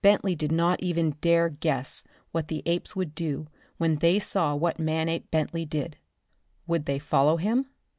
[0.00, 4.54] Bentley did not even yet dare guess what the apes would do when they saw
[4.56, 5.98] what Manape Bentley did.
[6.66, 7.66] Would they follow him?